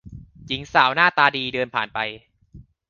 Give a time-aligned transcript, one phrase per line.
[0.47, 1.99] หญิงสาวหน้าตาดีเดินผ่านไป